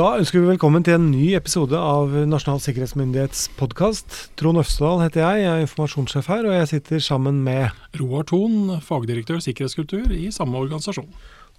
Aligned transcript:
Da 0.00 0.14
ønsker 0.16 0.40
vi 0.40 0.48
velkommen 0.48 0.80
til 0.80 0.94
en 0.96 1.10
ny 1.12 1.34
episode 1.36 1.76
av 1.76 2.14
Nasjonal 2.24 2.62
sikkerhetsmyndighets 2.64 3.50
podkast. 3.58 4.14
Trond 4.40 4.56
Øfsedal 4.62 5.02
heter 5.02 5.20
jeg, 5.20 5.42
jeg 5.42 5.50
er 5.50 5.64
informasjonssjef 5.66 6.30
her, 6.30 6.46
og 6.48 6.54
jeg 6.54 6.70
sitter 6.70 7.02
sammen 7.04 7.42
med 7.44 7.98
Roar 8.00 8.24
Thon, 8.30 8.78
fagdirektør 8.80 9.42
sikkerhetskultur 9.44 10.08
i 10.16 10.30
samme 10.32 10.56
organisasjon. 10.56 11.10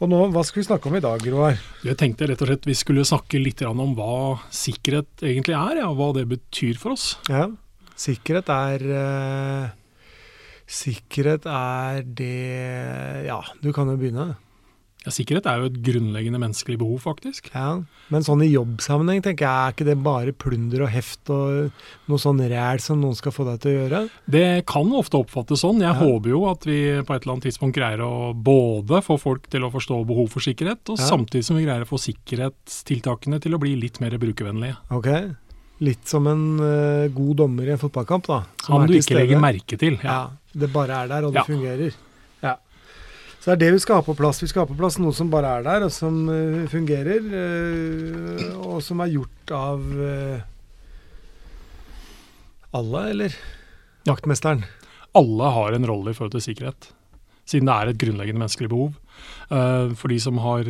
Og 0.01 0.09
nå, 0.09 0.23
Hva 0.33 0.41
skal 0.47 0.63
vi 0.63 0.65
snakke 0.71 0.89
om 0.89 0.97
i 0.97 1.03
dag, 1.05 1.27
Roar? 1.29 1.61
Jeg 1.85 1.99
tenkte 2.01 2.31
rett 2.31 2.41
og 2.41 2.49
slett 2.49 2.65
vi 2.65 2.79
skulle 2.81 3.05
snakke 3.05 3.43
litt 3.43 3.61
om 3.67 3.93
hva 3.99 4.39
sikkerhet 4.49 5.21
egentlig 5.21 5.59
er, 5.59 5.83
ja, 5.83 5.93
hva 5.93 6.09
det 6.17 6.25
betyr 6.33 6.81
for 6.81 6.97
oss. 6.97 7.11
Ja, 7.29 7.45
Sikkerhet 7.93 8.49
er 8.49 8.87
uh, 8.89 9.65
Sikkerhet 10.65 11.45
er 11.45 12.01
det 12.01 13.27
Ja, 13.29 13.43
du 13.61 13.69
kan 13.69 13.93
jo 13.93 14.01
begynne. 14.01 14.31
Ja, 15.01 15.09
Sikkerhet 15.09 15.47
er 15.49 15.57
jo 15.57 15.69
et 15.71 15.77
grunnleggende 15.81 16.37
menneskelig 16.37 16.77
behov, 16.77 16.99
faktisk. 17.01 17.47
Ja, 17.55 17.81
Men 18.13 18.25
sånn 18.25 18.43
i 18.45 18.51
jobbsammenheng, 18.51 19.23
tenker 19.25 19.47
jeg, 19.47 19.49
er 19.49 19.73
ikke 19.73 19.87
det 19.87 19.95
bare 20.05 20.33
plunder 20.35 20.83
og 20.85 20.91
heft 20.93 21.31
og 21.33 21.71
noe 22.11 22.21
sånn 22.21 22.43
ræl 22.51 22.81
som 22.83 22.99
noen 23.01 23.17
skal 23.17 23.33
få 23.33 23.47
deg 23.47 23.63
til 23.63 23.71
å 23.71 23.79
gjøre? 23.79 24.01
Det 24.29 24.45
kan 24.69 24.91
ofte 24.93 25.17
oppfattes 25.17 25.63
sånn. 25.65 25.81
Jeg 25.81 25.89
ja. 25.89 25.97
håper 25.97 26.33
jo 26.35 26.43
at 26.51 26.67
vi 26.69 26.77
på 27.01 27.15
et 27.15 27.25
eller 27.25 27.33
annet 27.33 27.47
tidspunkt 27.49 27.79
greier 27.79 28.03
å 28.05 28.11
både 28.37 29.01
få 29.05 29.17
folk 29.21 29.49
til 29.49 29.65
å 29.65 29.71
forstå 29.73 29.97
behov 30.11 30.29
for 30.35 30.45
sikkerhet, 30.45 30.83
og 30.93 31.01
ja. 31.01 31.09
samtidig 31.09 31.49
som 31.49 31.57
vi 31.57 31.65
greier 31.65 31.87
å 31.87 31.89
få 31.89 31.97
sikkerhetstiltakene 32.05 33.41
til 33.41 33.57
å 33.57 33.61
bli 33.63 33.73
litt 33.81 33.97
mer 34.03 34.19
brukervennlige. 34.21 34.77
Ok. 34.93 35.09
Litt 35.81 36.05
som 36.05 36.29
en 36.29 36.45
uh, 36.61 37.09
god 37.09 37.41
dommer 37.41 37.65
i 37.65 37.73
en 37.73 37.81
fotballkamp, 37.81 38.29
da. 38.29 38.43
Som 38.67 38.85
du 38.85 38.93
ikke 38.99 39.17
legger 39.17 39.41
merke 39.41 39.81
til. 39.81 39.97
Ja. 40.05 40.13
ja. 40.13 40.53
Det 40.53 40.69
bare 40.69 41.01
er 41.01 41.09
der, 41.09 41.25
og 41.25 41.33
det 41.33 41.47
fungerer. 41.47 41.99
Så 43.41 43.49
det 43.49 43.53
er 43.55 43.61
det 43.63 43.73
vi 43.73 43.81
skal 43.81 43.97
ha 43.97 44.05
på 44.05 44.13
plass. 44.13 44.37
Vi 44.43 44.47
skal 44.51 44.67
ha 44.67 44.69
på 44.69 44.77
plass 44.77 44.99
noe 45.01 45.15
som 45.17 45.31
bare 45.33 45.55
er 45.57 45.63
der, 45.65 45.87
og 45.87 45.93
som 45.93 46.17
uh, 46.29 46.61
fungerer. 46.69 47.25
Uh, 47.25 48.51
og 48.61 48.83
som 48.85 49.01
er 49.01 49.15
gjort 49.15 49.53
av 49.57 49.81
uh, 49.81 50.43
alle, 52.77 53.01
eller? 53.15 53.37
Jaktmesteren. 54.05 54.61
Alle 55.17 55.53
har 55.57 55.73
en 55.73 55.87
rolle 55.89 56.13
i 56.13 56.17
forhold 56.17 56.35
til 56.35 56.43
sikkerhet, 56.45 56.91
siden 57.49 57.67
det 57.67 57.73
er 57.73 57.89
et 57.89 57.99
grunnleggende 57.99 58.43
menneskelig 58.43 58.69
behov. 58.71 58.93
for 59.99 60.07
de 60.07 60.19
som 60.23 60.37
har, 60.39 60.63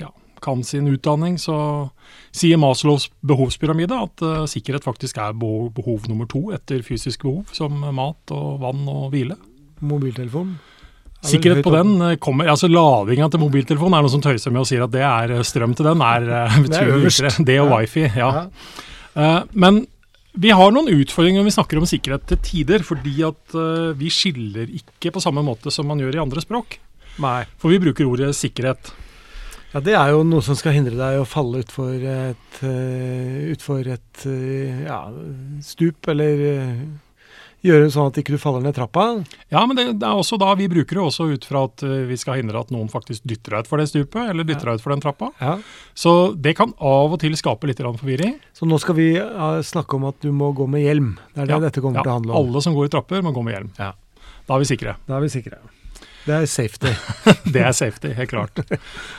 ja, 0.00 0.08
kan 0.40 0.62
sin 0.64 0.88
utdanning, 0.88 1.36
så 1.36 1.90
sier 2.32 2.56
Maslows 2.56 3.10
behovspyramide 3.20 3.98
at 4.06 4.24
sikkerhet 4.48 4.88
faktisk 4.88 5.20
er 5.20 5.36
behov, 5.36 5.68
behov 5.76 6.08
nummer 6.08 6.24
to 6.24 6.46
etter 6.56 6.80
fysisk 6.80 7.28
behov, 7.28 7.52
som 7.52 7.76
mat 7.76 8.32
og 8.32 8.62
vann 8.64 8.88
og 8.88 9.10
hvile. 9.12 9.36
Mobiltelefon? 9.84 10.56
Sikkerhet 11.24 11.64
på 11.64 11.72
den 11.74 11.94
eh, 12.04 12.16
kommer 12.22 12.50
altså 12.52 12.68
Ladinga 12.70 13.30
til 13.32 13.42
mobiltelefonen 13.42 13.96
er 13.98 14.04
noe 14.04 14.12
som 14.12 14.22
tøyser 14.24 14.52
med 14.52 14.64
og 14.64 14.68
sier 14.68 14.84
at 14.84 14.92
det 14.92 15.04
er 15.06 15.34
eh, 15.38 15.44
strøm 15.46 15.74
til 15.76 15.88
den, 15.88 16.04
er 16.04 16.28
uh, 16.50 16.56
betydelig 16.66 17.08
viktigere. 17.08 17.46
Det 17.48 17.58
og 17.62 17.68
ja. 17.70 17.78
wifi, 17.78 18.06
ja. 18.06 18.30
ja. 19.14 19.28
Men 19.54 19.84
vi 20.34 20.50
har 20.50 20.74
noen 20.74 20.90
utfordringer 20.90 21.40
når 21.40 21.48
vi 21.48 21.54
snakker 21.54 21.80
om 21.80 21.86
sikkerhet 21.88 22.26
til 22.30 22.42
tider, 22.42 22.82
fordi 22.86 23.14
at 23.22 23.54
vi 23.94 24.10
skiller 24.10 24.72
ikke 24.80 25.12
på 25.14 25.22
samme 25.22 25.44
måte 25.46 25.70
som 25.70 25.86
man 25.86 26.02
gjør 26.02 26.18
i 26.18 26.22
andre 26.24 26.42
språk. 26.42 26.80
Nei. 27.22 27.44
For 27.62 27.70
vi 27.70 27.78
bruker 27.78 28.08
ordet 28.10 28.32
sikkerhet. 28.34 28.90
Ja, 29.70 29.78
Det 29.78 29.94
er 29.94 30.10
jo 30.10 30.24
noe 30.26 30.42
som 30.42 30.58
skal 30.58 30.74
hindre 30.74 30.98
deg 30.98 31.20
å 31.20 31.28
falle 31.28 31.62
utfor 31.62 31.94
et, 31.94 32.58
utfor 33.54 33.86
et 33.94 34.26
ja, 34.88 34.98
stup, 35.62 36.10
eller 36.10 36.42
gjøre 37.64 37.90
sånn 37.92 38.10
at 38.10 38.18
ikke 38.20 38.34
du 38.34 38.40
faller 38.40 38.62
ned 38.64 38.76
trappa? 38.76 39.06
Ja, 39.52 39.64
men 39.66 39.78
det, 39.78 39.86
det, 40.02 40.08
er 40.08 40.20
også 40.20 40.38
da 40.40 40.52
vi 40.58 40.68
bruker 40.70 40.98
det 40.98 41.04
også 41.04 41.28
ut 41.32 41.46
fra 41.48 41.64
at 41.68 41.84
uh, 41.86 42.04
vi 42.08 42.18
skal 42.20 42.40
hindre 42.40 42.60
at 42.60 42.72
noen 42.74 42.90
faktisk 42.92 43.24
dytter 43.28 43.56
deg 43.56 43.66
utfor 43.66 43.80
det 43.80 43.88
stupet, 43.90 44.20
eller 44.22 44.46
dytter 44.46 44.68
deg 44.70 44.76
ja. 44.76 44.80
utfor 44.80 44.94
den 44.94 45.04
trappa. 45.04 45.30
Ja. 45.40 45.54
Så 45.96 46.16
det 46.36 46.56
kan 46.60 46.74
av 46.78 47.16
og 47.16 47.20
til 47.22 47.36
skape 47.40 47.70
litt 47.70 47.82
forvirring. 47.84 48.36
Så 48.56 48.68
nå 48.68 48.80
skal 48.82 48.98
vi 49.00 49.10
uh, 49.18 49.60
snakke 49.64 49.98
om 49.98 50.08
at 50.10 50.20
du 50.24 50.30
må 50.32 50.52
gå 50.56 50.68
med 50.70 50.84
hjelm. 50.86 51.14
Det 51.32 51.44
er 51.44 51.52
det 51.52 51.58
ja. 51.58 51.62
dette 51.68 51.84
kommer 51.84 52.04
til 52.04 52.12
å 52.12 52.18
handle 52.20 52.34
om. 52.34 52.36
Ja, 52.36 52.44
Alle 52.44 52.66
som 52.66 52.76
går 52.76 52.90
i 52.90 52.94
trapper, 52.96 53.24
må 53.24 53.34
gå 53.34 53.46
med 53.46 53.58
hjelm. 53.58 53.72
Da 53.78 54.58
er 54.58 54.60
vi 54.60 54.68
sikre. 54.68 54.98
Da 55.08 55.18
er 55.18 55.24
vi 55.24 55.32
sikre. 55.32 55.62
Det 56.24 56.32
er 56.32 56.46
safety. 56.48 56.92
det 57.54 57.60
er 57.60 57.74
safety, 57.76 58.12
helt 58.16 58.30
klart. 58.30 58.60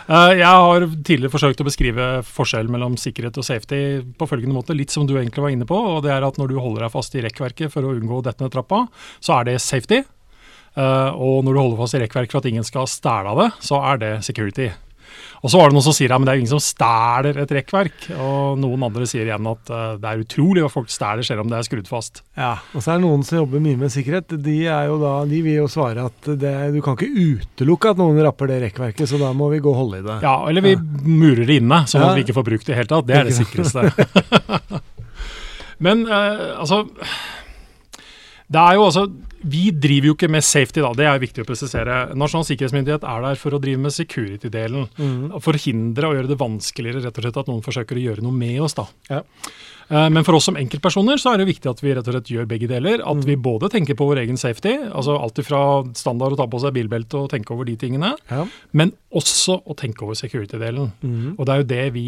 Uh, 0.09 0.31
jeg 0.33 0.45
har 0.45 0.87
tidligere 1.05 1.33
forsøkt 1.33 1.61
å 1.61 1.67
beskrive 1.67 2.07
forskjellen 2.25 2.73
mellom 2.73 2.97
sikkerhet 2.97 3.37
og 3.37 3.45
safety 3.45 3.81
på 4.17 4.29
følgende 4.29 4.57
måte, 4.57 4.77
litt 4.77 4.93
som 4.93 5.05
du 5.05 5.13
egentlig 5.19 5.45
var 5.45 5.53
inne 5.53 5.69
på. 5.69 5.77
og 5.77 6.01
det 6.05 6.15
er 6.15 6.25
at 6.25 6.39
Når 6.41 6.53
du 6.53 6.57
holder 6.57 6.87
deg 6.87 6.95
fast 6.95 7.15
i 7.15 7.23
rekkverket 7.25 7.73
for 7.73 7.85
å 7.85 7.93
unngå 7.93 8.23
dette 8.25 8.43
ned 8.43 8.53
trappa, 8.55 8.87
så 9.19 9.39
er 9.39 9.51
det 9.51 9.61
safety. 9.61 10.01
Uh, 10.75 11.13
og 11.13 11.45
når 11.45 11.53
du 11.53 11.61
holder 11.61 11.83
fast 11.83 11.95
i 11.95 12.01
rekkverket 12.03 12.35
for 12.35 12.43
at 12.43 12.49
ingen 12.49 12.65
skal 12.67 12.89
stæle 12.89 13.31
av 13.31 13.43
det, 13.43 13.51
så 13.63 13.79
er 13.93 14.01
det 14.01 14.13
security. 14.27 14.71
Og 15.45 15.51
så 15.51 15.59
var 15.59 15.69
det 15.69 15.77
noen 15.77 15.85
som 15.85 15.93
sier 15.93 16.09
ja, 16.09 16.17
men 16.17 16.25
det 16.25 16.33
er 16.33 16.39
ingen 16.41 16.53
som 16.55 16.61
stjeler 16.63 17.37
et 17.43 17.51
rekkverk. 17.53 18.07
Og 18.15 18.57
noen 18.57 18.85
andre 18.87 19.05
sier 19.09 19.27
igjen 19.27 19.49
at 19.51 19.69
uh, 19.69 19.83
det 20.01 20.09
er 20.09 20.23
utrolig 20.23 20.63
hva 20.63 20.71
folk 20.73 20.89
stjeler 20.89 21.27
selv 21.27 21.43
om 21.43 21.51
det 21.51 21.59
er 21.59 21.67
skrudd 21.67 21.89
fast. 21.89 22.23
Ja, 22.39 22.55
Og 22.73 22.81
så 22.81 22.95
er 22.95 22.97
det 22.97 23.05
noen 23.05 23.25
som 23.27 23.43
jobber 23.43 23.61
mye 23.61 23.77
med 23.83 23.93
sikkerhet. 23.93 24.33
De, 24.45 24.57
er 24.65 24.89
jo 24.89 24.97
da, 25.03 25.13
de 25.29 25.43
vil 25.45 25.59
jo 25.59 25.69
svare 25.69 26.07
at 26.09 26.31
det, 26.41 26.55
du 26.73 26.81
kan 26.85 26.97
ikke 26.97 27.27
utelukke 27.45 27.93
at 27.93 28.01
noen 28.01 28.17
rapper 28.25 28.49
det 28.49 28.61
rekkverket, 28.65 29.05
så 29.11 29.21
da 29.21 29.29
må 29.37 29.51
vi 29.53 29.61
gå 29.61 29.69
og 29.69 29.79
holde 29.83 30.01
i 30.01 30.07
det. 30.07 30.17
Ja, 30.25 30.35
eller 30.49 30.65
vi 30.65 30.73
ja. 30.73 30.81
murer 31.05 31.45
det 31.45 31.61
inne, 31.61 31.83
sånn 31.91 32.01
ja. 32.01 32.09
at 32.09 32.17
vi 32.17 32.25
ikke 32.25 32.39
får 32.39 32.49
brukt 32.49 32.65
det 32.65 32.73
i 32.73 32.73
det 32.73 32.81
hele 32.81 32.93
tatt. 32.95 33.09
Det 33.11 33.19
er 33.19 33.29
det 33.29 33.37
sikreste. 33.43 34.81
men 35.85 36.07
uh, 36.09 36.57
altså 36.63 36.85
det 38.45 38.61
er 38.61 38.77
jo 38.77 38.85
altså, 38.85 39.05
Vi 39.45 39.69
driver 39.73 40.11
jo 40.11 40.15
ikke 40.15 40.29
med 40.31 40.45
safety, 40.45 40.81
da, 40.81 40.91
det 40.97 41.05
er 41.09 41.21
viktig 41.21 41.43
å 41.43 41.47
presisere. 41.47 41.99
Nasjonal 42.17 42.47
sikkerhetsmyndighet 42.47 43.05
er 43.05 43.23
der 43.25 43.39
for 43.41 43.53
å 43.53 43.61
drive 43.61 43.81
med 43.81 43.93
security-delen. 43.93 44.87
Mm. 44.97 45.37
Forhindre 45.43 46.09
og 46.09 46.17
gjøre 46.17 46.31
det 46.31 46.41
vanskeligere 46.41 47.03
rett 47.05 47.21
og 47.21 47.25
slett 47.25 47.39
at 47.41 47.49
noen 47.51 47.65
forsøker 47.65 47.97
å 47.97 48.05
gjøre 48.07 48.25
noe 48.25 48.35
med 48.35 48.61
oss. 48.65 48.77
da. 48.77 48.87
Ja. 49.11 49.21
Eh, 49.89 50.07
men 50.09 50.25
for 50.25 50.37
oss 50.37 50.47
som 50.49 50.57
enkeltpersoner 50.57 51.21
så 51.21 51.33
er 51.33 51.41
det 51.41 51.49
viktig 51.51 51.69
at 51.69 51.83
vi 51.83 51.93
rett 51.93 52.07
og 52.09 52.17
slett 52.17 52.31
gjør 52.33 52.47
begge 52.49 52.69
deler. 52.71 53.03
At 53.05 53.21
mm. 53.21 53.25
vi 53.29 53.37
både 53.49 53.69
tenker 53.73 53.97
på 53.97 54.07
vår 54.09 54.23
egen 54.23 54.39
safety, 54.41 54.77
altså 54.89 55.17
alt 55.19 55.41
fra 55.45 55.61
standard 55.97 56.33
å 56.35 56.39
ta 56.41 56.49
på 56.49 56.61
seg 56.63 56.73
bilbelte 56.77 57.21
og 57.21 57.29
tenke 57.33 57.53
over 57.55 57.69
de 57.69 57.77
tingene, 57.81 58.15
ja. 58.31 58.47
men 58.73 58.95
også 59.13 59.61
å 59.61 59.77
tenke 59.77 60.07
over 60.07 60.17
security-delen. 60.17 60.89
Mm. 61.05 61.35
Og 61.35 61.45
det 61.45 61.53
er 61.53 61.61
jo 61.61 61.69
det 61.75 61.85
vi 61.97 62.07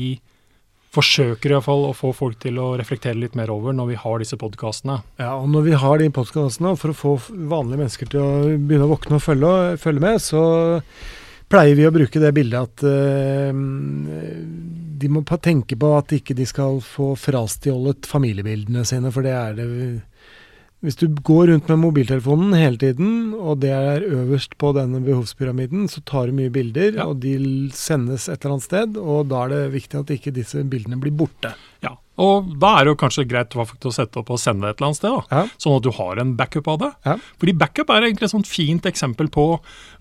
forsøker 0.97 1.53
iallfall 1.53 1.85
å 1.90 1.96
få 1.97 2.12
folk 2.16 2.40
til 2.44 2.58
å 2.62 2.72
reflektere 2.80 3.19
litt 3.19 3.38
mer 3.38 3.52
over 3.53 3.75
når 3.75 3.91
vi 3.91 4.02
har 4.02 4.24
disse 4.24 4.40
podkastene. 4.40 5.00
Ja, 5.22 5.35
og 5.38 5.47
når 5.53 5.68
vi 5.68 5.78
har 5.84 6.02
de 6.02 6.09
podkastene, 6.13 6.74
for 6.80 6.94
å 6.94 6.97
få 6.97 7.13
vanlige 7.30 7.84
mennesker 7.84 8.12
til 8.12 8.24
å 8.24 8.34
begynne 8.58 8.90
å 8.90 8.94
våkne 8.96 9.19
og 9.19 9.25
følge, 9.25 9.53
følge 9.81 10.06
med, 10.07 10.22
så 10.24 10.44
pleier 11.47 11.78
vi 11.80 11.88
å 11.88 11.94
bruke 11.96 12.22
det 12.22 12.34
bildet 12.36 12.59
at 12.59 12.84
uh, 12.84 13.62
de 14.97 15.12
må 15.13 15.24
tenke 15.38 15.78
på 15.80 15.94
at 15.96 16.13
ikke 16.18 16.36
de 16.38 16.47
skal 16.50 16.81
få 16.84 17.13
frastjålet 17.19 18.09
familiebildene 18.09 18.84
sine, 18.88 19.13
for 19.13 19.25
det 19.25 19.36
er 19.38 19.57
det 19.59 19.68
hvis 20.86 21.00
du 21.00 21.08
går 21.10 21.48
rundt 21.50 21.70
med 21.72 21.80
mobiltelefonen 21.82 22.54
hele 22.54 22.78
tiden, 22.78 23.14
og 23.34 23.64
det 23.64 23.72
er 23.74 24.04
øverst 24.06 24.54
på 24.62 24.70
denne 24.78 25.00
behovspyramiden, 25.02 25.88
så 25.90 26.04
tar 26.06 26.30
du 26.30 26.38
mye 26.38 26.54
bilder, 26.54 27.00
ja. 27.00 27.08
og 27.10 27.24
de 27.24 27.34
sendes 27.74 28.28
et 28.30 28.38
eller 28.38 28.58
annet 28.58 28.68
sted. 28.68 29.00
Og 29.02 29.26
da 29.32 29.46
er 29.46 29.56
det 29.56 29.62
viktig 29.74 30.04
at 30.04 30.14
ikke 30.14 30.36
disse 30.36 30.62
bildene 30.70 31.00
blir 31.02 31.16
borte. 31.18 31.56
Ja, 31.82 31.96
og 32.22 32.54
da 32.62 32.76
er 32.78 32.86
det 32.86 32.94
jo 32.94 33.00
kanskje 33.02 33.26
greit 33.30 33.58
å 33.58 33.94
sette 33.94 34.22
opp 34.22 34.30
og 34.34 34.42
sende 34.42 34.66
det 34.66 34.76
et 34.76 34.80
eller 34.80 34.90
annet 34.92 35.00
sted. 35.00 35.18
da, 35.18 35.42
ja. 35.42 35.58
Sånn 35.62 35.76
at 35.78 35.86
du 35.86 35.92
har 35.98 36.22
en 36.22 36.36
backup 36.38 36.70
av 36.74 36.80
det. 36.82 36.92
Ja. 37.10 37.18
Fordi 37.42 37.58
backup 37.58 37.94
er 37.94 38.08
egentlig 38.08 38.30
et 38.30 38.36
sånt 38.36 38.50
fint 38.50 38.90
eksempel 38.90 39.30
på 39.34 39.48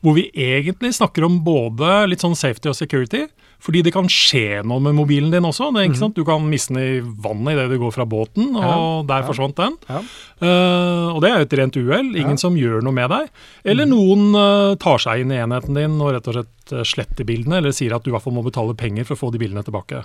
hvor 0.04 0.16
vi 0.16 0.28
egentlig 0.32 0.94
snakker 0.97 1.25
om 1.28 1.42
både 1.44 2.06
litt 2.09 2.25
sånn 2.25 2.36
safety 2.36 2.72
og 2.72 2.78
security, 2.78 3.26
fordi 3.62 3.82
det 3.86 3.92
kan 3.94 4.08
skje 4.10 4.62
noe 4.66 4.82
med 4.82 4.94
mobilen 4.96 5.32
din 5.32 5.46
også. 5.48 5.70
Det, 5.74 5.88
mm. 5.94 6.14
Du 6.14 6.22
kan 6.26 6.44
miste 6.46 6.74
den 6.74 6.82
i 6.82 7.00
vannet 7.00 7.56
idet 7.56 7.70
du 7.72 7.78
går 7.82 7.94
fra 7.94 8.06
båten, 8.08 8.52
og 8.54 8.62
ja, 8.62 8.78
der 9.08 9.24
ja. 9.24 9.28
forsvant 9.30 9.58
den. 9.58 9.78
Ja. 9.88 10.02
Uh, 10.36 11.14
og 11.16 11.22
det 11.24 11.30
er 11.30 11.38
jo 11.40 11.46
et 11.46 11.54
rent 11.56 11.76
uhell. 11.80 12.10
Ingen 12.20 12.36
som 12.40 12.58
gjør 12.60 12.84
noe 12.84 12.94
med 12.94 13.08
deg. 13.08 13.30
Eller 13.64 13.88
mm. 13.88 13.94
noen 13.94 14.36
uh, 14.36 14.74
tar 14.80 15.00
seg 15.00 15.22
inn 15.22 15.32
i 15.32 15.40
enheten 15.40 15.78
din 15.78 15.97
og 15.97 16.12
rett 16.12 16.28
og 16.28 16.36
slett 16.36 16.74
uh, 16.74 16.82
sletter 16.84 17.24
bildene, 17.28 17.62
eller 17.62 17.72
sier 17.74 17.94
at 17.97 18.04
du 18.04 18.10
i 18.10 18.14
hvert 18.14 18.26
fall 18.26 18.36
må 18.36 18.44
betale 18.44 18.76
penger 18.76 19.08
for 19.08 19.16
å 19.16 19.22
få 19.24 19.32
de 19.32 19.41
bildene 19.41 19.64
tilbake. 19.64 20.02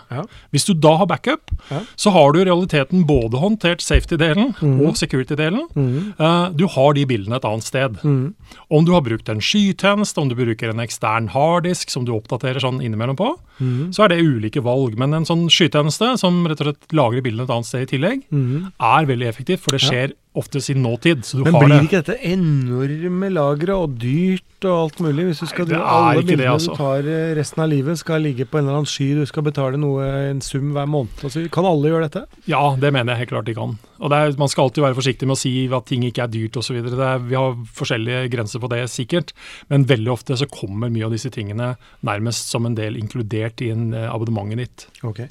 Hvis 0.55 0.69
du 0.69 0.73
da 0.73 0.95
har 1.01 1.09
backup, 1.11 1.51
så 1.99 2.15
har 2.15 2.31
du 2.31 2.41
i 2.41 2.47
realiteten 2.47 3.03
både 3.09 3.41
håndtert 3.41 3.83
safety-delen 3.83 4.53
mm. 4.61 4.79
og 4.87 4.95
security-delen. 4.99 5.67
Mm. 5.75 6.55
du 6.55 6.65
har 6.71 6.95
de 6.95 7.05
bildene 7.09 7.37
et 7.37 7.47
annet 7.47 7.67
sted. 7.67 7.99
Mm. 8.05 8.33
Om 8.71 8.87
du 8.87 8.93
har 8.95 9.03
brukt 9.05 9.29
en 9.29 9.43
skytjeneste, 9.43 10.21
om 10.21 10.31
du 10.31 10.37
bruker 10.39 10.71
en 10.71 10.83
ekstern 10.83 11.31
harddisk 11.35 11.91
som 11.91 12.07
du 12.07 12.13
oppdaterer 12.15 12.63
sånn 12.63 12.79
innimellom 12.83 13.19
på, 13.19 13.33
Mm. 13.61 13.91
Så 13.95 14.05
er 14.05 14.13
det 14.13 14.21
ulike 14.25 14.63
valg. 14.65 14.97
Men 14.99 15.15
en 15.15 15.27
sånn 15.27 15.45
skytjeneste 15.53 16.15
som 16.21 16.41
rett 16.49 16.63
og 16.63 16.71
slett 16.71 16.97
lagrer 16.97 17.25
bildene 17.25 17.47
et 17.47 17.55
annet 17.55 17.69
sted 17.69 17.85
i 17.85 17.91
tillegg, 17.93 18.25
mm. 18.33 18.71
er 18.91 19.09
veldig 19.13 19.29
effektivt, 19.29 19.63
for 19.63 19.77
det 19.77 19.83
skjer 19.85 20.09
ja. 20.11 20.17
Oftest 20.37 20.71
i 20.71 20.75
nåtid. 20.77 21.25
Så 21.25 21.37
du 21.37 21.43
Men 21.43 21.57
blir 21.59 21.85
ikke 21.85 21.99
dette 21.99 22.15
enorme 22.23 23.29
lageret 23.33 23.75
og 23.75 23.97
dyrt 23.99 24.65
og 24.67 24.75
alt 24.75 25.01
mulig? 25.03 25.25
Hvis 25.27 25.41
du 25.43 25.49
skal 25.49 25.67
Nei, 25.67 25.79
alle 25.81 26.21
bildene 26.21 26.43
det, 26.43 26.49
altså. 26.53 26.75
du 26.75 26.79
tar 26.79 27.09
eh, 27.11 27.33
resten 27.35 27.63
av 27.63 27.71
livet 27.71 27.99
skal 27.99 28.23
ligge 28.23 28.47
på 28.47 28.59
en 28.59 28.65
eller 28.65 28.79
annen 28.79 28.91
sky, 28.91 29.09
du 29.17 29.25
skal 29.27 29.45
betale 29.47 29.81
noe, 29.81 30.05
en 30.29 30.43
sum 30.45 30.71
hver 30.75 30.87
måned. 30.89 31.25
Altså, 31.27 31.43
kan 31.51 31.67
alle 31.67 31.91
gjøre 31.91 32.07
dette? 32.07 32.23
Ja, 32.51 32.63
det 32.79 32.93
mener 32.95 33.13
jeg 33.13 33.25
helt 33.25 33.33
klart 33.33 33.49
de 33.49 33.57
kan. 33.57 33.75
Og 33.99 34.15
er, 34.15 34.37
Man 34.39 34.51
skal 34.51 34.69
alltid 34.69 34.85
være 34.85 34.99
forsiktig 35.01 35.27
med 35.29 35.35
å 35.37 35.41
si 35.41 35.53
at 35.67 35.89
ting 35.89 36.07
ikke 36.07 36.25
er 36.25 36.31
dyrt 36.31 36.61
osv. 36.61 36.79
Vi 36.79 37.37
har 37.37 37.59
forskjellige 37.81 38.31
grenser 38.31 38.63
på 38.63 38.71
det, 38.71 38.85
sikkert. 38.93 39.35
Men 39.73 39.89
veldig 39.89 40.15
ofte 40.15 40.39
så 40.39 40.47
kommer 40.49 40.93
mye 40.93 41.09
av 41.09 41.13
disse 41.17 41.29
tingene 41.33 41.75
nærmest 42.07 42.49
som 42.53 42.65
en 42.65 42.77
del 42.77 42.97
inkludert 42.99 43.61
i 43.61 43.73
en, 43.75 43.91
uh, 43.93 44.07
abonnementet 44.13 44.63
ditt. 44.63 44.89
Okay. 45.03 45.29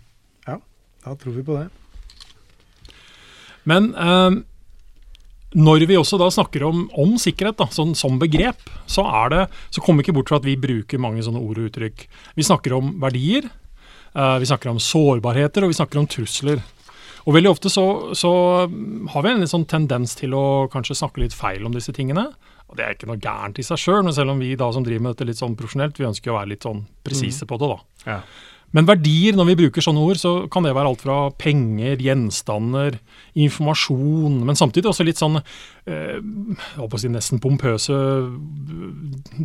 Da 1.05 1.15
tror 1.17 1.33
vi 1.33 1.45
på 1.45 1.57
det. 1.57 1.69
Men 3.69 3.93
eh, 3.95 4.31
når 5.59 5.87
vi 5.91 5.97
også 5.99 6.19
da 6.21 6.29
snakker 6.31 6.63
om, 6.69 6.85
om 6.95 7.17
sikkerhet 7.19 7.59
da, 7.59 7.67
sånn, 7.75 7.97
som 7.99 8.21
begrep, 8.21 8.61
så, 8.87 9.03
er 9.23 9.33
det, 9.33 9.41
så 9.75 9.83
kommer 9.83 10.01
vi 10.01 10.09
ikke 10.09 10.19
bort 10.21 10.31
fra 10.31 10.39
at 10.39 10.47
vi 10.47 10.59
bruker 10.61 11.03
mange 11.03 11.25
sånne 11.27 11.43
ord 11.43 11.59
og 11.59 11.71
uttrykk. 11.71 12.05
Vi 12.39 12.47
snakker 12.47 12.77
om 12.77 12.93
verdier, 13.03 13.49
eh, 14.15 14.37
vi 14.39 14.51
snakker 14.51 14.71
om 14.71 14.79
sårbarheter, 14.83 15.67
og 15.67 15.73
vi 15.73 15.79
snakker 15.81 16.03
om 16.03 16.07
trusler. 16.11 16.63
Og 17.27 17.35
veldig 17.37 17.51
ofte 17.51 17.73
så, 17.73 17.85
så 18.17 18.31
har 19.13 19.27
vi 19.27 19.33
en 19.33 19.43
litt 19.43 19.53
sånn 19.53 19.67
tendens 19.69 20.15
til 20.17 20.33
å 20.39 20.71
kanskje 20.73 20.97
snakke 21.03 21.25
litt 21.25 21.37
feil 21.37 21.67
om 21.67 21.75
disse 21.75 21.93
tingene. 21.97 22.31
Og 22.71 22.79
Det 22.79 22.87
er 22.87 22.95
ikke 22.95 23.11
noe 23.11 23.21
gærent 23.21 23.59
i 23.59 23.67
seg 23.67 23.83
sjøl, 23.83 24.05
men 24.07 24.15
selv 24.15 24.33
om 24.33 24.41
vi 24.41 24.55
da 24.59 24.71
som 24.73 24.87
driver 24.87 25.03
med 25.03 25.17
dette 25.17 25.27
litt 25.27 25.41
sånn 25.41 25.59
profesjonelt, 25.59 25.99
vi 25.99 26.07
ønsker 26.07 26.31
å 26.31 26.39
være 26.39 26.53
litt 26.53 26.67
sånn 26.67 26.85
presise 27.03 27.43
mm. 27.43 27.51
på 27.51 27.59
det. 27.59 27.75
da. 27.75 27.79
Ja. 28.07 28.21
Men 28.77 28.87
verdier, 28.87 29.35
når 29.35 29.49
vi 29.49 29.57
bruker 29.65 29.83
sånne 29.83 30.03
ord, 30.07 30.19
så 30.21 30.33
kan 30.53 30.67
det 30.67 30.75
være 30.77 30.93
alt 30.93 31.03
fra 31.03 31.17
penger, 31.41 31.99
gjenstander, 32.05 33.01
informasjon, 33.35 34.41
men 34.47 34.59
samtidig 34.59 34.93
også 34.93 35.07
litt 35.07 35.19
sånn 35.19 35.41
eh, 35.41 36.21
si 37.01 37.11
nesten 37.11 37.43
pompøse 37.43 37.97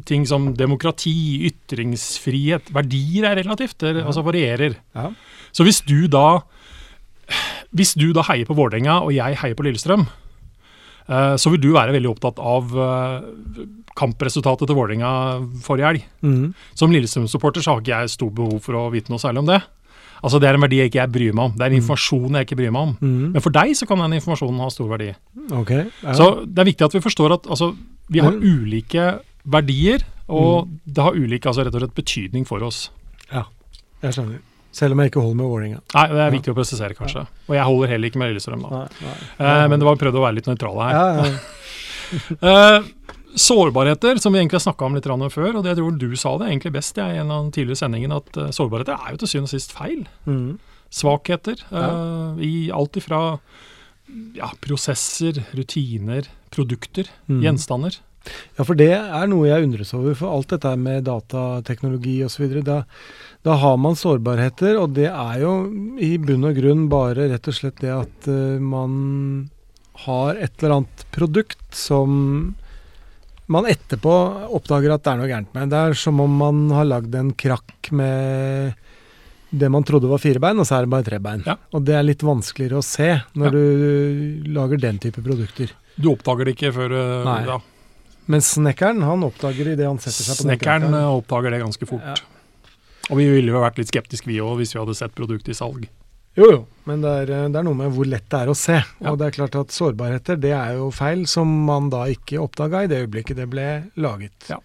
ting 0.06 0.28
som 0.30 0.52
demokrati, 0.58 1.16
ytringsfrihet. 1.50 2.70
Verdier 2.76 3.32
er 3.32 3.40
relativt, 3.42 3.80
det 3.82 3.96
ja. 3.98 4.06
altså 4.06 4.26
varierer. 4.26 4.78
Ja. 4.94 5.10
Så 5.56 5.66
hvis 5.66 5.82
du 5.86 6.06
da 6.12 6.44
hvis 7.76 7.96
du 7.98 8.12
da 8.14 8.22
heier 8.28 8.46
på 8.46 8.56
Vålerenga, 8.58 9.00
og 9.02 9.10
jeg 9.16 9.40
heier 9.42 9.58
på 9.58 9.66
Lillestrøm, 9.66 10.06
eh, 10.06 10.25
så 11.06 11.52
vil 11.54 11.62
du 11.62 11.70
være 11.76 11.94
veldig 11.94 12.10
opptatt 12.10 12.40
av 12.42 12.72
eh, 12.82 13.66
kampresultatet 13.96 14.66
til 14.66 14.78
Vålerenga 14.78 15.12
forrige 15.66 15.92
helg. 15.92 16.06
Mm. 16.26 16.54
Som 16.78 16.94
Lillestrøm-supporter 16.94 17.64
så 17.64 17.76
har 17.76 17.84
ikke 17.84 18.00
jeg 18.00 18.14
stort 18.16 18.36
behov 18.38 18.58
for 18.66 18.80
å 18.80 18.88
vite 18.94 19.14
noe 19.14 19.22
særlig 19.22 19.44
om 19.44 19.52
det. 19.54 19.62
Altså 20.26 20.40
Det 20.42 20.48
er 20.50 20.58
en 20.58 20.64
verdi 20.64 20.80
jeg 20.80 20.90
ikke 20.90 21.06
bryr 21.14 21.36
meg 21.38 21.52
om. 21.52 21.54
Det 21.54 21.66
er 21.66 21.74
en 21.74 21.78
informasjon 21.78 22.40
jeg 22.40 22.48
ikke 22.48 22.58
bryr 22.58 22.74
meg 22.74 22.88
om. 22.88 22.96
Mm. 23.04 23.28
Men 23.36 23.46
for 23.46 23.54
deg 23.54 23.76
så 23.78 23.88
kan 23.90 24.02
den 24.02 24.18
informasjonen 24.18 24.64
ha 24.64 24.72
stor 24.74 24.90
verdi. 24.90 25.12
Okay, 25.62 25.86
ja. 26.02 26.16
Så 26.18 26.30
det 26.48 26.64
er 26.64 26.72
viktig 26.72 26.88
at 26.88 26.98
vi 26.98 27.04
forstår 27.06 27.38
at 27.38 27.48
altså, 27.52 27.72
vi 28.10 28.24
har 28.24 28.34
mm. 28.34 28.42
ulike 28.42 29.06
verdier, 29.46 30.06
og 30.26 30.66
mm. 30.66 30.76
det 30.96 31.06
har 31.06 31.20
ulik 31.20 31.46
altså, 31.46 31.68
rett 31.68 31.78
og 31.78 31.86
slett 31.86 31.98
betydning 32.00 32.50
for 32.50 32.66
oss. 32.66 32.88
Ja, 33.30 33.46
jeg 34.02 34.18
skjønner. 34.18 34.42
Selv 34.76 34.96
om 34.96 35.02
jeg 35.02 35.12
ikke 35.12 35.24
holder 35.24 35.40
med 35.40 35.48
Vålerenga. 35.48 35.82
Nei, 35.96 36.06
det 36.12 36.24
er 36.26 36.34
viktig 36.34 36.52
å 36.52 36.58
presisere, 36.58 36.96
kanskje. 36.98 37.24
Og 37.48 37.56
jeg 37.56 37.64
holder 37.70 37.94
heller 37.94 38.12
ikke 38.12 38.20
med 38.20 38.34
Lillestrøm, 38.34 38.66
da. 38.66 38.82
Nei, 38.82 39.06
nei. 39.06 39.16
Eh, 39.40 39.64
men 39.72 39.80
det 39.80 39.88
var 39.88 40.02
prøvd 40.02 40.20
å 40.20 40.24
være 40.26 40.38
litt 40.42 40.50
nøytrale 40.52 40.88
her. 40.90 40.98
Ja, 41.00 41.06
ja. 41.22 42.34
eh, 42.52 43.16
Sårbarheter, 43.36 44.20
som 44.24 44.32
vi 44.32 44.40
egentlig 44.40 44.62
har 44.62 44.64
snakka 44.64 44.88
om 44.88 44.96
litt 44.96 45.08
før, 45.34 45.58
og 45.58 45.64
det 45.64 45.74
jeg 45.74 45.80
tror 45.82 45.96
du 46.00 46.16
sa 46.16 46.38
det 46.40 46.48
egentlig 46.48 46.72
best 46.78 46.98
i 46.98 47.04
en 47.20 47.32
av 47.32 47.44
den 47.44 47.52
tidligere 47.52 47.82
sendingen, 47.82 48.14
at 48.16 48.38
uh, 48.40 48.48
sårbarheter 48.56 48.96
er 48.96 49.12
jo 49.12 49.20
til 49.20 49.32
syvende 49.32 49.50
og 49.50 49.52
sist 49.52 49.76
feil. 49.76 50.06
Mm. 50.24 50.56
Svakheter 50.96 51.60
uh, 51.68 51.76
ja. 51.76 51.90
i 52.40 52.54
alt 52.72 52.96
ifra 52.96 53.20
ja, 54.38 54.52
prosesser, 54.64 55.42
rutiner, 55.58 56.30
produkter, 56.56 57.12
mm. 57.28 57.42
gjenstander. 57.44 58.00
Ja, 58.58 58.64
for 58.64 58.78
det 58.80 58.92
er 58.96 59.30
noe 59.30 59.50
jeg 59.50 59.68
undres 59.68 59.94
over. 59.98 60.16
For 60.18 60.32
alt 60.32 60.52
dette 60.54 60.74
med 60.80 61.06
datateknologi 61.08 62.18
osv. 62.26 62.48
Da, 62.66 62.82
da 63.46 63.58
har 63.62 63.80
man 63.82 63.98
sårbarheter, 64.00 64.80
og 64.82 64.96
det 64.98 65.10
er 65.12 65.42
jo 65.44 65.56
i 66.02 66.16
bunn 66.22 66.48
og 66.50 66.60
grunn 66.60 66.88
bare 66.92 67.30
rett 67.34 67.52
og 67.52 67.58
slett 67.58 67.82
det 67.84 67.94
at 67.94 68.30
uh, 68.32 68.62
man 68.62 69.50
har 70.06 70.36
et 70.36 70.56
eller 70.60 70.82
annet 70.82 71.06
produkt 71.16 71.62
som 71.76 72.56
man 73.46 73.68
etterpå 73.70 74.14
oppdager 74.58 74.96
at 74.96 75.06
det 75.06 75.12
er 75.12 75.20
noe 75.22 75.30
gærent 75.30 75.54
med. 75.56 75.70
Det 75.72 75.84
er 75.84 76.00
som 76.00 76.20
om 76.24 76.42
man 76.42 76.66
har 76.74 76.90
lagd 76.90 77.16
en 77.16 77.32
krakk 77.38 77.92
med 77.96 78.74
det 79.56 79.70
man 79.72 79.86
trodde 79.88 80.10
var 80.10 80.20
fire 80.20 80.42
bein, 80.42 80.60
og 80.60 80.68
så 80.68 80.80
er 80.80 80.86
det 80.86 80.92
bare 80.92 81.06
tre 81.06 81.20
bein. 81.24 81.46
Ja. 81.46 81.56
Og 81.76 81.86
det 81.88 81.96
er 81.96 82.04
litt 82.08 82.26
vanskeligere 82.26 82.82
å 82.82 82.86
se 82.86 83.12
når 83.38 83.48
ja. 83.48 83.54
du 83.54 84.50
lager 84.58 84.82
den 84.82 85.00
type 85.04 85.24
produkter. 85.24 85.72
Du 85.96 86.12
oppdager 86.12 86.50
det 86.50 86.58
ikke 86.58 86.74
før 86.76 86.96
uh, 86.98 87.24
Nei. 87.28 87.40
Ja. 87.48 87.62
Men 88.32 88.42
snekkeren 88.42 89.04
han 89.06 89.26
oppdager 89.28 89.76
det 89.78 89.86
han 89.86 90.00
setter 90.02 90.26
seg 90.26 90.40
på 90.40 90.48
Snekkeren 90.48 90.90
uh, 90.96 91.12
oppdager 91.18 91.54
det 91.54 91.62
ganske 91.62 91.90
fort. 91.90 92.24
Og 93.12 93.20
vi 93.20 93.28
ville 93.30 93.54
jo 93.54 93.62
vært 93.62 93.78
litt 93.78 93.92
skeptiske 93.92 94.30
vi 94.30 94.40
òg, 94.42 94.58
hvis 94.60 94.74
vi 94.74 94.82
hadde 94.82 94.98
sett 94.98 95.14
produktet 95.18 95.54
i 95.54 95.58
salg. 95.58 95.86
Jo, 96.36 96.48
jo, 96.52 96.62
men 96.90 97.04
det 97.04 97.12
er, 97.22 97.30
det 97.48 97.60
er, 97.62 97.64
noe 97.64 97.78
med 97.80 97.94
hvor 97.96 98.08
lett 98.12 98.26
det 98.32 98.40
er 98.44 98.50
å 98.52 98.58
se. 98.58 98.76
Ja. 98.76 99.12
Og 99.12 99.20
det 99.22 99.30
er 99.30 99.36
klart 99.38 99.56
at 99.56 99.72
sårbarheter 99.72 100.40
det 100.42 100.52
er 100.58 100.74
jo 100.82 100.90
feil 100.92 101.24
som 101.32 101.52
man 101.68 101.88
da 101.94 102.02
ikke 102.12 102.42
oppdaga 102.44 102.84
i 102.84 102.90
det 102.92 103.06
øyeblikket 103.06 103.40
det 103.40 103.48
ble 103.52 103.68
laget. 103.96 104.50
Ja. 104.52 104.60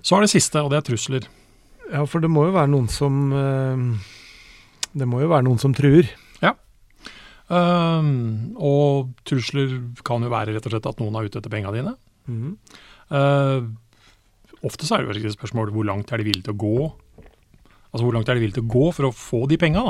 Så 0.00 0.16
er 0.16 0.24
det 0.24 0.32
siste, 0.32 0.62
og 0.62 0.70
det 0.72 0.80
er 0.80 0.86
trusler. 0.86 1.26
Ja, 1.90 2.06
for 2.08 2.24
det 2.24 2.30
må 2.32 2.46
jo 2.46 2.54
være 2.54 2.70
noen 2.72 2.88
som 2.90 3.18
eh, 3.30 3.82
Det 4.96 5.06
må 5.06 5.20
jo 5.22 5.28
være 5.30 5.46
noen 5.46 5.60
som 5.62 5.74
truer. 5.76 6.08
Um, 7.46 8.56
og 8.58 9.12
trusler 9.28 9.76
kan 10.06 10.24
jo 10.24 10.32
være 10.32 10.56
rett 10.56 10.66
og 10.66 10.72
slett 10.74 10.88
at 10.90 11.02
noen 11.02 11.14
er 11.14 11.28
ute 11.28 11.38
etter 11.38 11.52
pengene 11.52 11.74
dine. 11.76 11.92
Mm. 12.26 12.54
Uh, 13.12 13.68
ofte 14.66 14.88
så 14.88 14.96
er 14.96 15.04
det 15.04 15.20
jo 15.22 15.30
et 15.30 15.38
spørsmål 15.38 15.70
hvor 15.74 15.86
langt 15.86 16.10
er 16.10 16.22
de 16.22 16.26
villige 16.26 16.48
til 16.48 16.56
å 16.56 16.62
gå 16.64 16.78
Altså 17.96 18.04
hvor 18.04 18.16
langt 18.16 18.28
er 18.28 18.36
de 18.36 18.42
villige 18.42 18.58
til 18.58 18.66
å 18.66 18.72
gå 18.74 18.88
for 18.92 19.08
å 19.08 19.14
få 19.16 19.38
de 19.48 19.56
penga? 19.56 19.82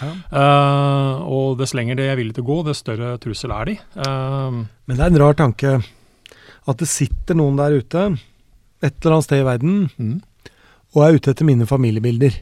Ja. 0.00 0.08
Uh, 0.34 1.20
og 1.30 1.60
dess 1.60 1.76
lenger 1.78 1.94
de 2.00 2.08
er 2.10 2.16
villige 2.18 2.40
til 2.40 2.42
å 2.42 2.48
gå, 2.48 2.56
dess 2.66 2.80
større 2.82 3.12
trussel 3.22 3.52
er 3.54 3.68
de. 3.68 3.76
Uh, 3.94 4.64
Men 4.90 4.96
det 4.96 5.04
er 5.04 5.12
en 5.12 5.20
rar 5.22 5.36
tanke 5.38 5.76
at 5.78 6.80
det 6.82 6.88
sitter 6.90 7.38
noen 7.38 7.60
der 7.60 7.76
ute 7.78 8.02
et 8.82 8.96
eller 8.96 9.14
annet 9.14 9.28
sted 9.28 9.44
i 9.44 9.46
verden 9.46 9.76
mm. 9.94 10.16
og 10.96 11.04
er 11.04 11.20
ute 11.20 11.36
etter 11.36 11.46
mine 11.46 11.68
familiebilder. 11.70 12.40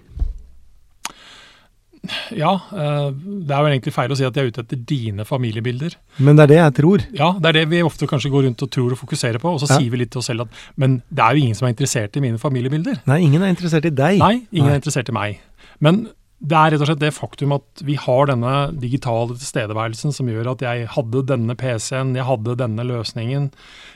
Ja, 2.32 2.54
eh, 2.72 3.08
det 3.12 3.52
er 3.52 3.60
jo 3.60 3.70
egentlig 3.70 3.92
feil 3.92 4.12
å 4.12 4.16
si 4.16 4.24
at 4.24 4.34
de 4.34 4.42
er 4.42 4.48
ute 4.48 4.62
etter 4.64 4.78
dine 4.88 5.26
familiebilder. 5.28 5.96
Men 6.24 6.38
det 6.38 6.46
er 6.46 6.52
det 6.52 6.58
jeg 6.60 6.76
tror. 6.80 7.04
Ja, 7.16 7.32
det 7.36 7.50
er 7.50 7.58
det 7.60 7.66
vi 7.74 7.82
ofte 7.84 8.08
kanskje 8.10 8.32
går 8.32 8.46
rundt 8.48 8.64
og 8.64 8.70
tror 8.72 8.94
og 8.94 9.00
fokuserer 9.02 9.42
på. 9.42 9.52
Og 9.52 9.60
så 9.62 9.68
ja. 9.68 9.80
sier 9.80 9.92
vi 9.92 10.00
litt 10.02 10.12
til 10.14 10.22
oss 10.22 10.30
selv 10.32 10.46
at 10.46 10.62
men 10.80 11.00
det 11.10 11.24
er 11.24 11.36
jo 11.36 11.44
ingen 11.44 11.58
som 11.58 11.68
er 11.68 11.74
interessert 11.74 12.16
i 12.16 12.24
mine 12.24 12.40
familiebilder. 12.40 13.02
Nei, 13.10 13.20
ingen 13.26 13.44
er 13.44 13.52
interessert 13.52 13.88
i 13.88 13.92
deg. 13.92 14.22
Nei, 14.22 14.34
ingen 14.48 14.70
Nei. 14.70 14.78
er 14.78 14.82
interessert 14.82 15.12
i 15.12 15.16
meg. 15.16 15.44
Men 15.84 16.06
det 16.40 16.56
er 16.56 16.72
rett 16.72 16.80
og 16.80 16.88
slett 16.88 17.02
det 17.02 17.10
faktum 17.12 17.52
at 17.52 17.82
vi 17.84 17.98
har 18.00 18.30
denne 18.30 18.70
digitale 18.80 19.34
tilstedeværelsen 19.36 20.14
som 20.16 20.28
gjør 20.30 20.54
at 20.54 20.62
jeg 20.64 20.86
hadde 20.94 21.20
denne 21.28 21.52
PC-en, 21.58 22.14
jeg 22.16 22.24
hadde 22.24 22.56
denne 22.62 22.86
løsningen, 22.88 23.50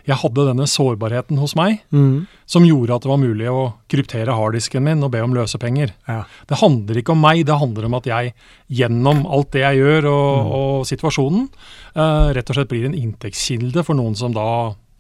jeg 0.04 0.18
hadde 0.20 0.44
denne 0.50 0.66
sårbarheten 0.68 1.40
hos 1.40 1.54
meg, 1.56 1.80
mm. 1.88 2.26
som 2.44 2.68
gjorde 2.68 2.98
at 2.98 3.06
det 3.06 3.12
var 3.14 3.22
mulig 3.22 3.48
å 3.48 3.64
kryptere 3.88 4.36
harddisken 4.36 4.84
min 4.84 5.06
og 5.06 5.14
be 5.16 5.24
om 5.24 5.32
løsepenger. 5.36 5.96
Ja. 6.04 6.20
Det 6.50 6.60
handler 6.60 7.00
ikke 7.00 7.16
om 7.16 7.24
meg, 7.24 7.46
det 7.48 7.56
handler 7.64 7.88
om 7.88 7.96
at 7.96 8.12
jeg 8.12 8.34
gjennom 8.68 9.24
alt 9.24 9.54
det 9.56 9.64
jeg 9.64 9.80
gjør 9.80 10.12
og, 10.12 10.30
mm. 10.36 10.54
og 10.60 10.88
situasjonen, 10.92 11.50
uh, 11.96 12.28
rett 12.36 12.48
og 12.52 12.60
slett 12.60 12.72
blir 12.74 12.90
en 12.90 12.98
inntektskilde 12.98 13.88
for 13.88 13.96
noen 13.96 14.20
som 14.20 14.36
da 14.36 14.48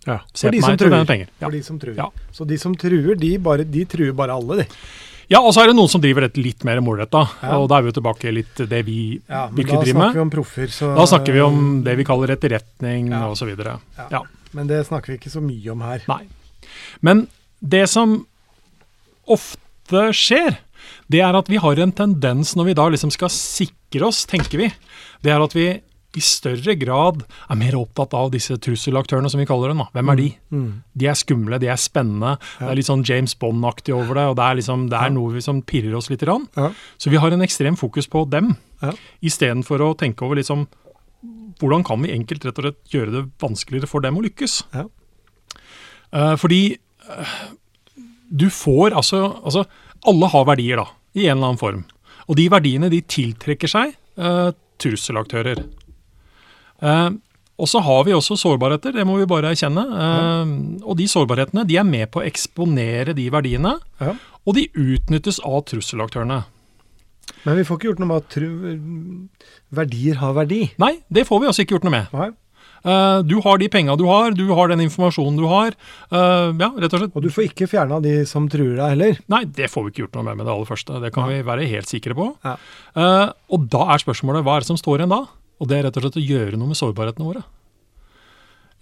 ja. 0.08 0.22
ser 0.32 0.48
på 0.48 0.64
meg 0.64 0.80
til 0.80 0.88
denne 0.88 1.08
penger. 1.12 1.28
Ja. 1.36 1.50
For 1.50 1.58
de 1.58 1.66
som 1.66 1.80
truer. 1.82 2.22
Så 2.32 2.48
de 2.48 2.56
som 2.60 2.72
truer, 2.72 3.18
de, 3.20 3.36
bare, 3.36 3.68
de 3.68 3.84
truer 3.84 4.16
bare 4.16 4.32
alle, 4.32 4.64
de. 4.64 4.84
Ja, 5.32 5.40
og 5.40 5.54
så 5.54 5.62
er 5.62 5.70
det 5.70 5.76
noen 5.78 5.90
som 5.90 6.02
driver 6.02 6.26
dette 6.26 6.42
litt 6.42 6.64
mer 6.68 6.80
målretta. 6.84 7.24
Ja. 7.42 7.56
Og 7.58 7.68
da 7.70 7.78
er 7.78 7.86
vi 7.86 7.92
jo 7.92 7.96
tilbake 7.98 8.32
litt 8.34 8.62
det 8.70 8.82
vi 8.86 8.98
ja, 9.16 9.46
virkelig 9.48 9.80
driver 9.86 10.00
med. 10.00 10.04
Da 10.04 10.10
snakker 10.10 10.20
vi 10.20 10.24
om 10.24 10.32
proffer. 10.34 10.74
Så, 10.74 10.90
da 10.96 11.06
snakker 11.08 11.36
vi 11.36 11.42
om 11.44 11.64
det 11.86 11.96
vi 12.00 12.06
kaller 12.08 12.34
etterretning 12.36 13.10
ja. 13.14 13.24
osv. 13.32 13.54
Ja. 13.56 13.78
ja. 14.12 14.22
Men 14.54 14.70
det 14.70 14.84
snakker 14.88 15.14
vi 15.14 15.18
ikke 15.22 15.32
så 15.32 15.42
mye 15.44 15.72
om 15.72 15.84
her. 15.86 16.04
Nei. 16.10 16.22
Men 17.04 17.26
det 17.64 17.86
som 17.92 18.20
ofte 19.24 20.06
skjer, 20.16 20.60
det 21.08 21.22
er 21.24 21.36
at 21.36 21.48
vi 21.50 21.60
har 21.60 21.80
en 21.80 21.94
tendens 21.96 22.54
når 22.58 22.70
vi 22.70 22.76
da 22.76 22.86
liksom 22.92 23.12
skal 23.14 23.32
sikre 23.32 24.08
oss, 24.08 24.24
tenker 24.28 24.60
vi, 24.60 24.70
det 25.24 25.32
er 25.32 25.44
at 25.44 25.56
vi 25.56 25.68
i 26.14 26.22
større 26.22 26.76
grad 26.78 27.22
er 27.24 27.58
mer 27.58 27.76
opptatt 27.78 28.14
av 28.16 28.30
disse 28.34 28.56
trusselaktørene, 28.62 29.30
som 29.30 29.40
vi 29.40 29.46
kaller 29.48 29.72
dem. 29.72 29.82
Da. 29.82 29.88
Hvem 29.96 30.12
er 30.12 30.20
de? 30.20 30.28
Mm. 30.50 30.60
mm. 30.60 30.70
De 31.02 31.08
er 31.10 31.18
skumle, 31.18 31.58
de 31.62 31.70
er 31.72 31.80
spennende. 31.80 32.36
Ja. 32.38 32.60
Det 32.60 32.70
er 32.70 32.80
litt 32.80 32.90
sånn 32.90 33.04
James 33.08 33.34
Bond-aktig 33.40 33.96
over 33.96 34.20
det. 34.20 34.26
og 34.30 34.38
Det 34.38 34.46
er, 34.46 34.60
liksom, 34.60 34.86
det 34.92 35.00
er 35.00 35.10
ja. 35.10 35.16
noe 35.16 35.44
som 35.44 35.60
pirrer 35.66 35.98
oss 35.98 36.10
litt. 36.12 36.24
Ja. 36.24 36.70
Så 37.00 37.12
vi 37.12 37.20
har 37.20 37.34
en 37.34 37.44
ekstrem 37.44 37.78
fokus 37.80 38.08
på 38.10 38.24
dem, 38.30 38.54
ja. 38.82 38.94
istedenfor 39.24 39.82
å 39.84 39.92
tenke 39.98 40.26
over 40.26 40.40
liksom, 40.40 40.66
hvordan 41.60 41.84
kan 41.86 42.02
vi 42.04 42.14
enkelt 42.14 42.46
rett 42.46 42.58
og 42.60 42.68
slett 42.68 42.94
gjøre 42.94 43.14
det 43.14 43.24
vanskeligere 43.42 43.90
for 43.90 44.04
dem 44.04 44.18
å 44.18 44.24
lykkes. 44.24 44.58
Ja. 44.74 44.86
Uh, 46.14 46.34
fordi 46.38 46.76
uh, 47.10 47.38
du 48.30 48.46
får 48.54 48.94
altså, 48.94 49.26
altså 49.42 49.64
Alle 50.06 50.28
har 50.30 50.44
verdier, 50.46 50.78
da, 50.78 50.86
i 51.16 51.26
en 51.26 51.38
eller 51.38 51.52
annen 51.52 51.60
form. 51.60 51.84
Og 52.28 52.38
de 52.38 52.46
verdiene 52.52 52.90
de 52.92 53.00
tiltrekker 53.08 53.70
seg 53.70 53.94
uh, 54.20 54.52
trusselaktører. 54.82 55.62
Uh, 56.82 57.14
og 57.54 57.70
så 57.70 57.78
har 57.86 58.02
vi 58.06 58.14
også 58.16 58.34
sårbarheter, 58.38 58.96
det 58.96 59.04
må 59.06 59.20
vi 59.20 59.28
bare 59.30 59.52
erkjenne. 59.54 59.84
Uh, 59.86 60.54
og 60.82 60.98
de 60.98 61.06
sårbarhetene 61.10 61.66
de 61.68 61.78
er 61.78 61.86
med 61.86 62.10
på 62.10 62.22
å 62.22 62.26
eksponere 62.26 63.14
de 63.16 63.28
verdiene, 63.30 63.76
ja. 64.00 64.14
og 64.42 64.58
de 64.58 64.66
utnyttes 64.72 65.38
av 65.46 65.62
trusselaktørene. 65.70 66.42
Men 67.44 67.60
vi 67.60 67.66
får 67.66 67.78
ikke 67.78 67.92
gjort 67.92 68.00
noe 68.02 68.10
med 68.10 68.24
at 68.24 68.34
verdier 69.78 70.18
har 70.20 70.34
verdi? 70.36 70.64
Nei, 70.80 70.96
det 71.12 71.28
får 71.28 71.40
vi 71.40 71.48
også 71.50 71.64
ikke 71.64 71.78
gjort 71.78 71.86
noe 71.86 71.94
med. 71.94 72.16
Nei. 72.16 72.30
du 73.24 73.38
har 73.44 73.60
de 73.60 73.68
penga 73.72 73.96
du 73.96 74.04
har, 74.08 74.34
du 74.36 74.44
har 74.52 74.68
den 74.68 74.82
informasjonen 74.84 75.38
du 75.40 75.46
har. 75.48 75.76
Ja, 76.12 76.68
rett 76.68 76.96
og 76.96 77.00
slett. 77.00 77.14
Og 77.16 77.24
du 77.24 77.30
får 77.32 77.46
ikke 77.46 77.68
fjerna 77.68 78.00
de 78.04 78.12
som 78.28 78.48
truer 78.52 78.76
deg 78.76 78.92
heller? 78.92 79.20
Nei, 79.32 79.42
det 79.56 79.70
får 79.72 79.86
vi 79.86 79.92
ikke 79.92 80.04
gjort 80.04 80.18
noe 80.18 80.26
med 80.28 80.40
med 80.40 80.48
det 80.48 80.52
aller 80.52 80.68
første. 80.68 81.00
Det 81.04 81.12
kan 81.16 81.28
ja. 81.28 81.32
vi 81.32 81.48
være 81.48 81.70
helt 81.72 81.92
sikre 81.92 82.16
på. 82.16 82.28
Ja. 82.44 82.58
Og 83.52 83.68
da 83.72 83.88
er 83.92 84.04
spørsmålet 84.04 84.44
hva 84.44 84.58
er 84.58 84.64
det 84.64 84.72
som 84.72 84.80
står 84.80 85.00
igjen 85.00 85.16
da? 85.16 85.22
Og 85.64 85.70
det 85.70 85.78
er 85.78 85.86
rett 85.88 85.96
og 85.96 86.04
slett 86.04 86.20
å 86.20 86.24
gjøre 86.28 86.60
noe 86.60 86.68
med 86.68 86.76
sårbarhetene 86.76 87.24
våre. 87.24 87.42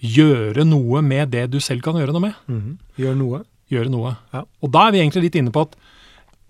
Gjøre 0.02 0.66
noe 0.66 0.98
med 1.06 1.30
det 1.30 1.46
du 1.52 1.60
selv 1.62 1.84
kan 1.86 1.94
gjøre 1.94 2.14
noe 2.14 2.26
med. 2.26 2.34
Mm 2.50 2.60
-hmm. 2.60 2.76
Gjøre 2.98 3.16
noe. 3.16 3.42
Gjøre 3.70 3.90
noe. 3.90 4.16
Ja. 4.32 4.44
Og 4.60 4.72
da 4.72 4.88
er 4.88 4.92
vi 4.92 4.98
egentlig 4.98 5.22
litt 5.22 5.38
inne 5.38 5.54
på 5.54 5.62
at 5.62 5.76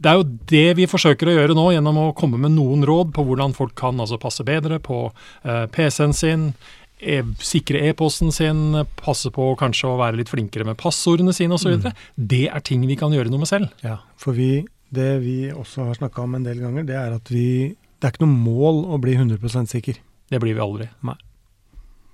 det 0.03 0.11
er 0.11 0.19
jo 0.19 0.29
det 0.51 0.77
vi 0.79 0.91
forsøker 0.91 1.29
å 1.29 1.35
gjøre 1.37 1.55
nå, 1.55 1.65
gjennom 1.75 1.99
å 1.99 2.13
komme 2.19 2.41
med 2.41 2.57
noen 2.57 2.83
råd 2.89 3.13
på 3.15 3.23
hvordan 3.27 3.55
folk 3.55 3.75
kan 3.79 4.01
altså 4.01 4.19
passe 4.19 4.43
bedre 4.43 4.81
på 4.83 5.13
eh, 5.45 5.67
PC-en 5.67 6.13
sin, 6.17 6.55
e 6.99 7.23
sikre 7.39 7.79
e-posten 7.89 8.33
sin, 8.33 8.85
passe 8.99 9.31
på 9.31 9.55
kanskje 9.61 9.91
å 9.91 9.99
være 10.01 10.17
litt 10.17 10.33
flinkere 10.33 10.65
med 10.65 10.81
passordene 10.81 11.35
sine 11.37 11.55
osv. 11.55 11.79
Mm. 11.79 11.93
Det 12.17 12.49
er 12.49 12.61
ting 12.67 12.87
vi 12.87 12.97
kan 12.97 13.15
gjøre 13.15 13.31
noe 13.31 13.45
med 13.45 13.51
selv. 13.51 13.71
Ja, 13.83 14.01
for 14.17 14.33
vi, 14.33 14.65
det 14.91 15.21
vi 15.23 15.53
også 15.53 15.85
har 15.91 15.95
snakka 15.95 16.25
om 16.25 16.35
en 16.35 16.47
del 16.49 16.59
ganger, 16.59 16.89
det 16.89 16.99
er 16.99 17.15
at 17.21 17.31
vi 17.31 17.77
Det 18.03 18.09
er 18.09 18.15
ikke 18.17 18.27
noe 18.27 18.35
mål 18.35 18.85
å 18.91 18.97
bli 18.99 19.15
100% 19.15 19.71
sikker. 19.71 20.01
Det 20.33 20.41
blir 20.41 20.57
vi 20.57 20.65
aldri. 20.65 20.89
Nei. 21.05 21.19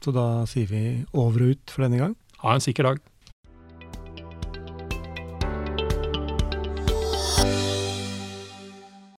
Så 0.02 0.10
da 0.14 0.44
sier 0.50 0.66
vi 0.70 0.82
over 1.14 1.44
og 1.44 1.54
ut 1.54 1.70
for 1.74 1.86
denne 1.86 2.00
gang. 2.00 2.16
Ha 2.42 2.56
en 2.56 2.64
sikker 2.64 2.86
dag. 2.88 3.02